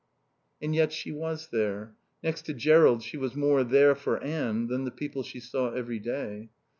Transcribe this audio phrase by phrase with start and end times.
[0.59, 1.93] And yet she was there.
[2.23, 5.99] Next to Jerrold she was more there for Anne than the people she saw every
[5.99, 6.49] day.